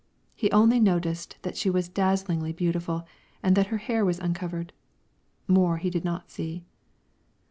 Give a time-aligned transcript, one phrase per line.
[0.33, 3.05] He only noticed that she was dazzlingly beautiful
[3.43, 4.73] and that her hair was uncovered;
[5.47, 6.65] more he did not see.